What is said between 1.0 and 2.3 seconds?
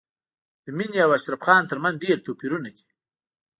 او اشرف خان تر منځ ډېر